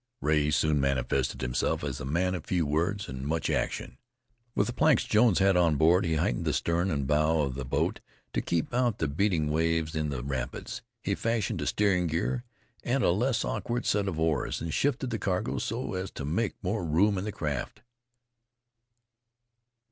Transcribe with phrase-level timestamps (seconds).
[0.19, 3.99] Rea soon manifested himself as a man of few words and much action.
[4.55, 7.65] With the planks Jones had on board he heightened the stern and bow of the
[7.65, 7.99] boat
[8.33, 12.43] to keep out the beating waves in the rapids; he fashioned a steering gear
[12.83, 16.55] and a less awkward set of oars, and shifted the cargo so as to make
[16.63, 17.83] more room in the craft.